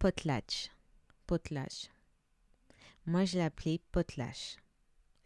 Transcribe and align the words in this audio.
Potlatch. 0.00 0.70
Potlatch. 1.26 1.90
Moi, 3.10 3.24
je 3.24 3.38
l'ai 3.38 3.42
appelé 3.42 3.80
potlatch. 3.90 4.54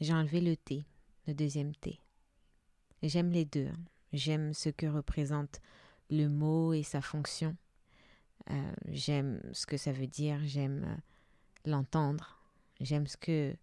J'ai 0.01 0.15
enlevé 0.15 0.41
le 0.41 0.57
T, 0.57 0.87
le 1.27 1.35
deuxième 1.35 1.75
T. 1.75 2.01
J'aime 3.03 3.31
les 3.31 3.45
deux. 3.45 3.67
Hein. 3.67 3.85
J'aime 4.15 4.55
ce 4.55 4.71
que 4.71 4.87
représente 4.87 5.61
le 6.09 6.29
mot 6.29 6.73
et 6.73 6.83
sa 6.83 7.03
fonction. 7.03 7.55
Euh, 8.51 8.73
j'aime 8.89 9.39
ce 9.53 9.67
que 9.67 9.77
ça 9.77 9.93
veut 9.93 10.07
dire. 10.07 10.39
J'aime 10.45 10.85
euh, 10.85 11.71
l'entendre. 11.71 12.41
J'aime 12.81 13.07
ce 13.07 13.19
que 13.19 13.55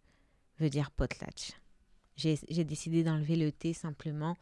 veut 0.59 0.69
dire 0.69 0.91
potlatch. 0.91 1.53
J'ai 2.15 2.63
décidé 2.63 3.03
d'enlever 3.03 3.37
le 3.37 3.51
T 3.51 3.73
simplement 3.73 4.37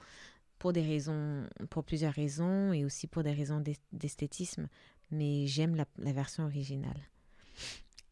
pour 0.58 0.74
des 0.74 0.84
raisons, 0.84 1.48
pour 1.70 1.86
plusieurs 1.86 2.14
raisons 2.14 2.74
et 2.74 2.84
aussi 2.84 3.08
pour 3.08 3.24
des 3.24 3.32
raisons 3.32 3.64
d'esthétisme, 3.94 4.68
mais 5.10 5.48
j'aime 5.48 5.78
la, 5.78 6.12
version 6.12 6.44
originale. 6.44 7.00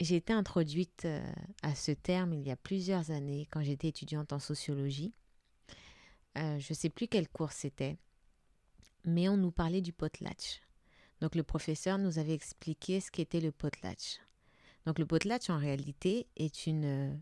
J'ai 0.00 0.16
été 0.16 0.32
introduite 0.32 1.04
euh, 1.04 1.32
à 1.62 1.74
ce 1.74 1.90
terme 1.90 2.32
il 2.32 2.46
y 2.46 2.50
a 2.50 2.56
plusieurs 2.56 3.10
années 3.10 3.48
quand 3.50 3.62
j'étais 3.62 3.88
étudiante 3.88 4.32
en 4.32 4.38
sociologie. 4.38 5.12
Euh, 6.36 6.58
je 6.58 6.72
ne 6.72 6.74
sais 6.74 6.88
plus 6.88 7.08
quel 7.08 7.28
cours 7.28 7.52
c'était, 7.52 7.96
mais 9.04 9.28
on 9.28 9.36
nous 9.36 9.50
parlait 9.50 9.80
du 9.80 9.92
potlatch. 9.92 10.60
Donc 11.20 11.34
le 11.34 11.42
professeur 11.42 11.98
nous 11.98 12.18
avait 12.18 12.34
expliqué 12.34 13.00
ce 13.00 13.10
qu'était 13.10 13.40
le 13.40 13.50
potlatch. 13.50 14.20
Donc 14.86 15.00
le 15.00 15.06
potlatch 15.06 15.50
en 15.50 15.58
réalité 15.58 16.28
est 16.36 16.66
une, 16.66 17.20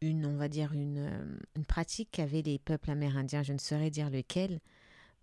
une 0.00 0.24
on 0.24 0.36
va 0.36 0.48
dire 0.48 0.72
une, 0.72 1.38
pratique 1.68 2.10
qu'avaient 2.10 2.42
les 2.42 2.58
peuples 2.58 2.90
amérindiens. 2.90 3.42
Je 3.42 3.52
ne 3.52 3.58
saurais 3.58 3.90
dire 3.90 4.08
lequel, 4.08 4.60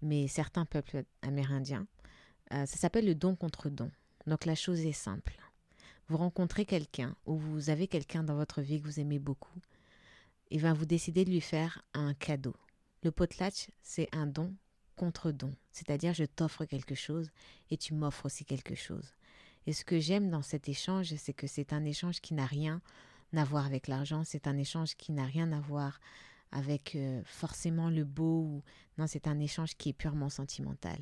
mais 0.03 0.27
certains 0.27 0.65
peuples 0.65 1.03
amérindiens 1.23 1.87
euh, 2.53 2.65
ça 2.65 2.77
s'appelle 2.77 3.05
le 3.05 3.15
don 3.15 3.35
contre 3.35 3.69
don. 3.69 3.91
Donc 4.27 4.45
la 4.45 4.55
chose 4.55 4.85
est 4.85 4.91
simple. 4.91 5.35
Vous 6.07 6.17
rencontrez 6.17 6.65
quelqu'un 6.65 7.15
ou 7.25 7.37
vous 7.37 7.69
avez 7.69 7.87
quelqu'un 7.87 8.23
dans 8.23 8.35
votre 8.35 8.61
vie 8.61 8.79
que 8.79 8.85
vous 8.85 8.99
aimez 8.99 9.19
beaucoup 9.19 9.59
et 10.51 10.57
va 10.59 10.73
vous 10.73 10.85
décidez 10.85 11.25
de 11.25 11.31
lui 11.31 11.41
faire 11.41 11.81
un 11.93 12.13
cadeau. 12.13 12.55
Le 13.03 13.11
potlatch, 13.11 13.69
c'est 13.81 14.09
un 14.11 14.27
don 14.27 14.53
contre 14.95 15.31
don. 15.31 15.53
C'est-à-dire 15.71 16.13
je 16.13 16.25
t'offre 16.25 16.65
quelque 16.65 16.95
chose 16.95 17.31
et 17.69 17.77
tu 17.77 17.93
m'offres 17.93 18.27
aussi 18.27 18.45
quelque 18.45 18.75
chose. 18.75 19.13
Et 19.67 19.73
ce 19.73 19.83
que 19.83 19.99
j'aime 19.99 20.29
dans 20.29 20.43
cet 20.43 20.69
échange, 20.69 21.15
c'est 21.15 21.33
que 21.33 21.47
c'est 21.47 21.73
un 21.73 21.85
échange 21.85 22.21
qui 22.21 22.33
n'a 22.33 22.45
rien 22.45 22.81
à 23.35 23.43
voir 23.43 23.65
avec 23.65 23.87
l'argent, 23.87 24.23
c'est 24.23 24.47
un 24.47 24.57
échange 24.57 24.95
qui 24.95 25.11
n'a 25.11 25.25
rien 25.25 25.51
à 25.51 25.59
voir 25.59 25.99
avec 26.51 26.95
euh, 26.95 27.21
forcément 27.25 27.89
le 27.89 28.05
beau. 28.05 28.41
Ou... 28.41 28.63
Non, 28.97 29.07
c'est 29.07 29.27
un 29.27 29.39
échange 29.39 29.75
qui 29.75 29.89
est 29.89 29.93
purement 29.93 30.29
sentimental. 30.29 30.97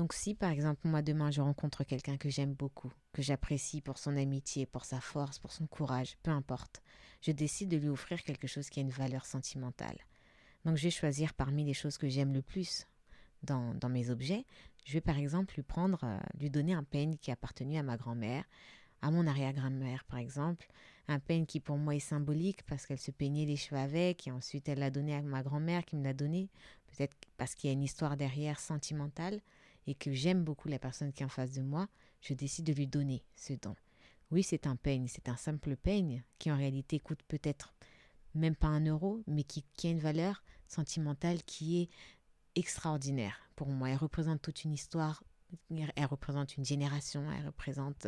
Donc 0.00 0.14
si 0.14 0.34
par 0.34 0.50
exemple 0.50 0.88
moi 0.88 1.02
demain 1.02 1.30
je 1.30 1.42
rencontre 1.42 1.84
quelqu'un 1.84 2.16
que 2.16 2.30
j'aime 2.30 2.54
beaucoup, 2.54 2.90
que 3.12 3.20
j'apprécie 3.20 3.82
pour 3.82 3.98
son 3.98 4.16
amitié, 4.16 4.64
pour 4.64 4.86
sa 4.86 4.98
force, 4.98 5.38
pour 5.38 5.52
son 5.52 5.66
courage, 5.66 6.16
peu 6.22 6.30
importe, 6.30 6.80
je 7.20 7.32
décide 7.32 7.68
de 7.68 7.76
lui 7.76 7.90
offrir 7.90 8.22
quelque 8.22 8.46
chose 8.46 8.70
qui 8.70 8.80
a 8.80 8.82
une 8.82 8.88
valeur 8.88 9.26
sentimentale. 9.26 9.98
Donc 10.64 10.78
je 10.78 10.84
vais 10.84 10.90
choisir 10.90 11.34
parmi 11.34 11.66
les 11.66 11.74
choses 11.74 11.98
que 11.98 12.08
j'aime 12.08 12.32
le 12.32 12.40
plus 12.40 12.86
dans, 13.42 13.74
dans, 13.74 13.90
mes 13.90 14.08
objets. 14.08 14.46
Je 14.86 14.94
vais 14.94 15.02
par 15.02 15.18
exemple 15.18 15.54
lui 15.54 15.62
prendre, 15.62 16.02
euh, 16.02 16.18
lui 16.38 16.48
donner 16.48 16.72
un 16.72 16.82
peigne 16.82 17.18
qui 17.18 17.30
a 17.30 17.34
appartenu 17.34 17.76
à 17.76 17.82
ma 17.82 17.98
grand-mère, 17.98 18.44
à 19.02 19.10
mon 19.10 19.26
arrière-grand-mère 19.26 20.04
par 20.04 20.18
exemple, 20.18 20.66
un 21.08 21.18
peigne 21.18 21.44
qui 21.44 21.60
pour 21.60 21.76
moi 21.76 21.94
est 21.94 21.98
symbolique 21.98 22.62
parce 22.62 22.86
qu'elle 22.86 22.98
se 22.98 23.10
peignait 23.10 23.44
les 23.44 23.56
cheveux 23.56 23.82
avec 23.82 24.26
et 24.26 24.30
ensuite 24.30 24.66
elle 24.70 24.78
l'a 24.78 24.90
donné 24.90 25.14
à 25.14 25.20
ma 25.20 25.42
grand-mère 25.42 25.84
qui 25.84 25.96
me 25.96 26.04
l'a 26.04 26.14
donné, 26.14 26.48
peut-être 26.86 27.18
parce 27.36 27.54
qu'il 27.54 27.68
y 27.68 27.70
a 27.70 27.74
une 27.74 27.82
histoire 27.82 28.16
derrière 28.16 28.60
sentimentale 28.60 29.42
et 29.86 29.94
que 29.94 30.12
j'aime 30.12 30.44
beaucoup 30.44 30.68
la 30.68 30.78
personne 30.78 31.12
qui 31.12 31.22
est 31.22 31.26
en 31.26 31.30
face 31.30 31.52
de 31.52 31.62
moi, 31.62 31.88
je 32.20 32.34
décide 32.34 32.66
de 32.66 32.72
lui 32.72 32.86
donner 32.86 33.24
ce 33.36 33.54
don. 33.54 33.74
Oui, 34.30 34.42
c'est 34.42 34.66
un 34.66 34.76
peigne, 34.76 35.08
c'est 35.08 35.28
un 35.28 35.36
simple 35.36 35.76
peigne 35.76 36.22
qui 36.38 36.52
en 36.52 36.56
réalité 36.56 37.00
coûte 37.00 37.22
peut-être 37.26 37.74
même 38.34 38.54
pas 38.54 38.68
un 38.68 38.84
euro, 38.84 39.22
mais 39.26 39.42
qui, 39.42 39.64
a 39.84 39.90
une 39.90 39.98
valeur 39.98 40.44
sentimentale 40.68 41.42
qui 41.42 41.82
est 41.82 41.90
extraordinaire 42.54 43.40
pour 43.56 43.68
moi. 43.68 43.90
Elle 43.90 43.96
représente 43.96 44.40
toute 44.40 44.64
une 44.64 44.72
histoire, 44.72 45.24
elle 45.70 46.06
représente 46.06 46.56
une 46.56 46.64
génération, 46.64 47.28
elle 47.32 47.46
représente 47.46 48.06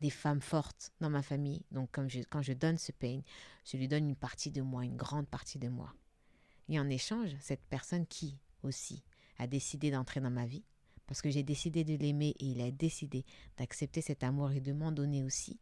des 0.00 0.10
femmes 0.10 0.42
fortes 0.42 0.92
dans 1.00 1.08
ma 1.08 1.22
famille. 1.22 1.64
Donc 1.70 1.90
quand 1.92 2.42
je 2.42 2.52
donne 2.52 2.76
ce 2.76 2.92
peigne, 2.92 3.22
je 3.64 3.78
lui 3.78 3.88
donne 3.88 4.08
une 4.08 4.16
partie 4.16 4.50
de 4.50 4.60
moi, 4.60 4.84
une 4.84 4.96
grande 4.96 5.28
partie 5.28 5.58
de 5.58 5.68
moi. 5.68 5.94
Et 6.68 6.78
en 6.78 6.88
échange, 6.88 7.34
cette 7.40 7.64
personne 7.64 8.06
qui 8.06 8.38
aussi 8.62 9.02
a 9.38 9.46
décidé 9.46 9.90
d'entrer 9.90 10.20
dans 10.20 10.30
ma 10.30 10.46
vie, 10.46 10.64
parce 11.12 11.20
que 11.20 11.28
j'ai 11.28 11.42
décidé 11.42 11.84
de 11.84 11.94
l'aimer 11.94 12.34
et 12.38 12.46
il 12.46 12.62
a 12.62 12.70
décidé 12.70 13.26
d'accepter 13.58 14.00
cet 14.00 14.24
amour 14.24 14.50
et 14.52 14.62
de 14.62 14.72
m'en 14.72 14.92
donner 14.92 15.22
aussi, 15.22 15.60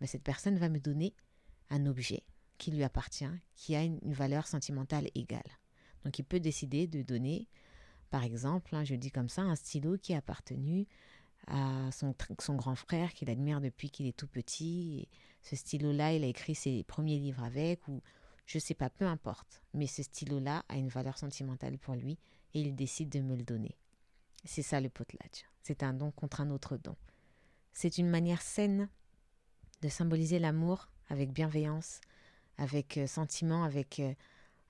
mais 0.00 0.06
cette 0.06 0.22
personne 0.22 0.56
va 0.56 0.70
me 0.70 0.80
donner 0.80 1.12
un 1.68 1.84
objet 1.84 2.22
qui 2.56 2.70
lui 2.70 2.82
appartient, 2.82 3.28
qui 3.54 3.76
a 3.76 3.84
une 3.84 4.14
valeur 4.14 4.46
sentimentale 4.46 5.10
égale. 5.14 5.58
Donc 6.06 6.18
il 6.18 6.22
peut 6.22 6.40
décider 6.40 6.86
de 6.86 7.02
donner, 7.02 7.48
par 8.08 8.24
exemple, 8.24 8.74
hein, 8.74 8.82
je 8.82 8.94
dis 8.94 9.10
comme 9.10 9.28
ça, 9.28 9.42
un 9.42 9.56
stylo 9.56 9.98
qui 9.98 10.14
a 10.14 10.18
appartenu 10.18 10.86
à 11.48 11.90
son, 11.92 12.14
grand 12.54 12.74
frère 12.74 13.12
qu'il 13.12 13.28
admire 13.28 13.60
depuis 13.60 13.90
qu'il 13.90 14.06
est 14.06 14.16
tout 14.16 14.26
petit. 14.26 15.00
Et 15.00 15.08
ce 15.42 15.54
stylo-là, 15.54 16.14
il 16.14 16.24
a 16.24 16.28
écrit 16.28 16.54
ses 16.54 16.82
premiers 16.84 17.18
livres 17.18 17.44
avec, 17.44 17.86
ou 17.88 18.00
je 18.46 18.58
sais 18.58 18.72
pas, 18.72 18.88
peu 18.88 19.04
importe. 19.04 19.60
Mais 19.74 19.86
ce 19.86 20.02
stylo-là 20.02 20.64
a 20.70 20.78
une 20.78 20.88
valeur 20.88 21.18
sentimentale 21.18 21.76
pour 21.76 21.94
lui 21.94 22.18
et 22.54 22.62
il 22.62 22.74
décide 22.74 23.10
de 23.10 23.20
me 23.20 23.36
le 23.36 23.42
donner. 23.42 23.76
C'est 24.44 24.62
ça 24.62 24.80
le 24.80 24.88
potlatch. 24.88 25.44
C'est 25.62 25.82
un 25.82 25.92
don 25.92 26.10
contre 26.10 26.40
un 26.40 26.50
autre 26.50 26.76
don. 26.76 26.96
C'est 27.72 27.98
une 27.98 28.08
manière 28.08 28.42
saine 28.42 28.88
de 29.82 29.88
symboliser 29.88 30.38
l'amour 30.38 30.88
avec 31.08 31.32
bienveillance, 31.32 32.00
avec 32.56 32.96
euh, 32.98 33.06
sentiment, 33.06 33.64
avec, 33.64 34.00
euh, 34.00 34.14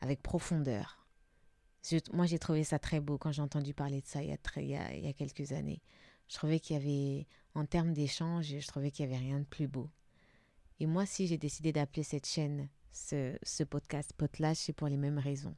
avec 0.00 0.22
profondeur. 0.22 1.06
moi, 2.12 2.26
j'ai 2.26 2.38
trouvé 2.38 2.64
ça 2.64 2.78
très 2.78 3.00
beau 3.00 3.18
quand 3.18 3.32
j'ai 3.32 3.42
entendu 3.42 3.74
parler 3.74 4.00
de 4.00 4.06
ça 4.06 4.22
il 4.22 4.28
y, 4.28 4.32
a 4.76 4.94
il, 4.94 5.04
y 5.04 5.08
a, 5.08 5.12
quelques 5.12 5.52
années. 5.52 5.82
Je 6.28 6.34
trouvais 6.34 6.60
qu'il 6.60 6.76
y 6.76 6.78
avait, 6.78 7.26
en 7.54 7.64
termes 7.64 7.92
d'échange, 7.92 8.58
je 8.58 8.66
trouvais 8.66 8.90
qu'il 8.90 9.06
n'y 9.06 9.14
avait 9.14 9.24
rien 9.24 9.40
de 9.40 9.46
plus 9.46 9.68
beau. 9.68 9.88
Et 10.80 10.86
moi, 10.86 11.06
si 11.06 11.26
j'ai 11.26 11.38
décidé 11.38 11.72
d'appeler 11.72 12.02
cette 12.02 12.26
chaîne, 12.26 12.68
ce, 12.92 13.36
ce 13.42 13.64
podcast 13.64 14.12
Potlatch, 14.16 14.58
c'est 14.58 14.72
pour 14.72 14.88
les 14.88 14.96
mêmes 14.96 15.18
raisons. 15.18 15.56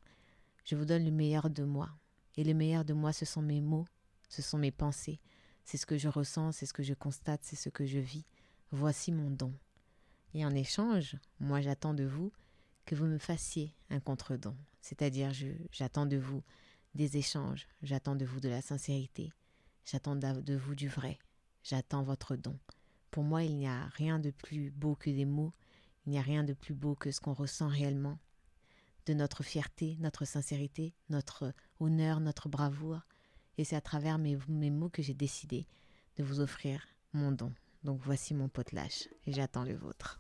Je 0.65 0.77
vous 0.77 0.85
donne 0.85 1.05
le 1.05 1.11
meilleur 1.11 1.51
de 1.51 1.65
moi. 1.65 1.91
Et 2.37 2.45
le 2.45 2.55
meilleur 2.55 2.85
de 2.85 2.95
moi, 2.95 3.13
ce 3.13 3.25
sont 3.25 3.43
mes 3.43 3.61
mots, 3.61 3.87
ce 4.31 4.41
sont 4.41 4.57
mes 4.57 4.71
pensées, 4.71 5.21
c'est 5.65 5.77
ce 5.77 5.85
que 5.85 5.99
je 5.99 6.09
ressens, 6.09 6.53
c'est 6.53 6.67
ce 6.67 6.73
que 6.73 6.83
je 6.83 6.95
constate, 6.95 7.41
c'est 7.43 7.57
ce 7.57 7.69
que 7.69 7.85
je 7.85 7.99
vis. 7.99 8.25
Voici 8.71 9.13
mon 9.13 9.31
don. 9.31 9.53
Et 10.33 10.47
en 10.47 10.55
échange, 10.55 11.17
moi 11.41 11.61
j'attends 11.61 11.95
de 11.95 12.05
vous 12.05 12.33
que 12.87 12.95
vous 12.95 13.07
me 13.07 13.19
fassiez 13.19 13.75
un 13.91 14.01
contre-don. 14.01 14.57
C'est-à-dire, 14.81 15.33
j'attends 15.73 16.07
de 16.07 16.17
vous 16.17 16.43
des 16.95 17.17
échanges, 17.17 17.67
j'attends 17.83 18.17
de 18.17 18.25
vous 18.25 18.41
de 18.41 18.49
la 18.49 18.63
sincérité, 18.63 19.33
j'attends 19.85 20.17
de 20.17 20.57
vous 20.57 20.75
du 20.75 20.89
vrai, 20.89 21.19
j'attends 21.63 22.03
votre 22.03 22.37
don. 22.37 22.59
Pour 23.11 23.25
moi, 23.25 23.43
il 23.43 23.57
n'y 23.57 23.69
a 23.69 23.87
rien 23.89 24.19
de 24.19 24.31
plus 24.31 24.71
beau 24.71 24.95
que 24.95 25.11
des 25.11 25.25
mots, 25.25 25.53
il 26.07 26.11
n'y 26.11 26.19
a 26.19 26.23
rien 26.23 26.45
de 26.45 26.55
plus 26.55 26.75
beau 26.75 26.95
que 26.95 27.11
ce 27.11 27.21
qu'on 27.21 27.35
ressent 27.35 27.69
réellement, 27.69 28.19
de 29.07 29.15
notre 29.15 29.43
fierté, 29.43 29.97
notre 30.01 30.25
sincérité, 30.25 30.95
notre 31.09 31.53
honneur, 31.81 32.21
notre 32.21 32.49
bravoure, 32.49 33.01
et 33.61 33.65
c'est 33.65 33.77
à 33.77 33.83
travers 33.83 34.17
mes, 34.17 34.39
mots 34.71 34.89
que 34.89 35.03
j'ai 35.03 35.13
décidé 35.13 35.67
de 36.17 36.25
vous 36.25 36.41
offrir 36.41 36.81
mon 37.13 37.31
don. 37.31 37.53
Donc 37.85 38.01
voici 38.03 38.33
mon 38.33 38.49
potlatch 38.49 39.11
et 39.27 39.35
j'attends 39.35 39.65
le 39.65 39.75
vôtre. 39.75 40.19